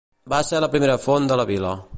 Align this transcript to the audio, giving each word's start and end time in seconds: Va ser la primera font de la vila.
Va 0.33 0.39
ser 0.47 0.61
la 0.65 0.69
primera 0.77 0.97
font 1.05 1.31
de 1.33 1.41
la 1.43 1.47
vila. 1.53 1.81